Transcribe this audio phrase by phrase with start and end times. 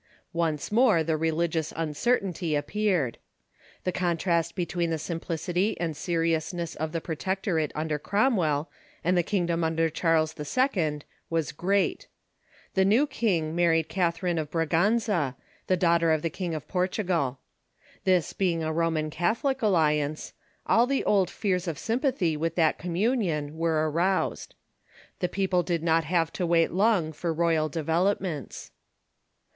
[0.33, 3.19] Once more the religious uncer tainty appeared.
[3.83, 5.53] The contrast between the sim Charies II.
[5.53, 8.71] piJcity and seriousness of the Protectorate under on the Throne ^ J Cromwell
[9.03, 11.01] and the kingdom under Charles II.
[11.29, 12.07] was great.
[12.73, 15.35] The new king married Catherine of Braganza,
[15.67, 17.37] the daughter of the King of Portugal.
[18.03, 20.33] This being a Roman Cath olic alliance,
[20.65, 24.55] all the old fears of sympathy with that commun ion were aroused.
[25.19, 28.71] The people did not have to wait long for royal developments.